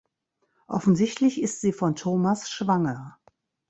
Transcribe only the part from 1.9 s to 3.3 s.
Thomas schwanger.